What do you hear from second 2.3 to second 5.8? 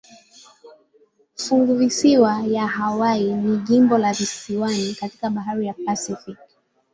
ya Hawaii ni jimbo la visiwani katika bahari ya